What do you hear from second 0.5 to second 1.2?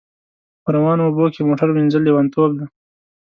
په روانو